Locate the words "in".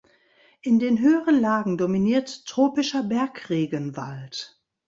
0.63-0.79